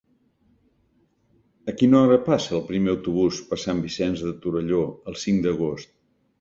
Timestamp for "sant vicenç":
3.67-4.27